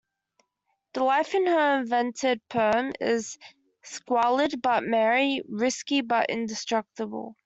[0.93, 3.37] The life in her invented Perm is
[3.83, 7.37] squalid but merry, risky but indestructible.